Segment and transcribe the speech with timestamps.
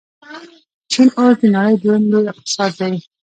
[0.91, 2.93] چین اوس د نړۍ دویم لوی اقتصاد دی.